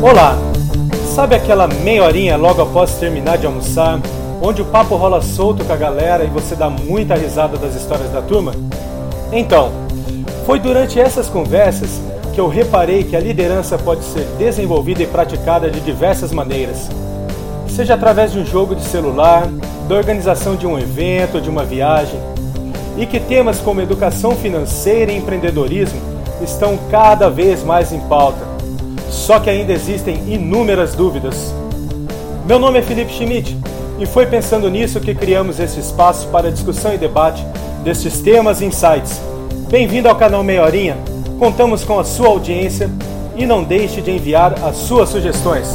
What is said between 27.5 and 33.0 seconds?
mais em pauta. Só que ainda existem inúmeras dúvidas. Meu nome é